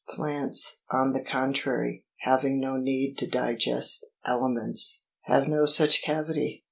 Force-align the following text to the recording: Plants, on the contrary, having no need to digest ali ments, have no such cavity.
Plants, 0.09 0.81
on 0.89 1.11
the 1.13 1.23
contrary, 1.23 2.05
having 2.21 2.59
no 2.59 2.75
need 2.75 3.19
to 3.19 3.27
digest 3.27 4.03
ali 4.25 4.51
ments, 4.51 5.05
have 5.25 5.47
no 5.47 5.67
such 5.67 6.01
cavity. 6.01 6.59